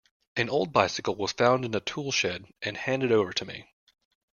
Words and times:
An 0.35 0.49
old 0.49 0.73
bicycle 0.73 1.13
was 1.13 1.31
found 1.31 1.63
in 1.63 1.75
a 1.75 1.79
tool-shed 1.79 2.47
and 2.63 2.75
handed 2.75 3.11
over 3.11 3.31
to 3.33 3.45
me. 3.45 3.67